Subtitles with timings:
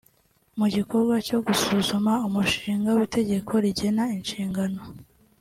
[0.57, 4.81] Mu gikorwa cyo gusuzuma umushinga w’itegeko rigena inshingano